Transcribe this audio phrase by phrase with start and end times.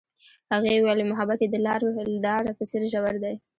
[0.53, 1.57] هغې وویل محبت یې د
[2.25, 3.35] لاره په څېر ژور دی.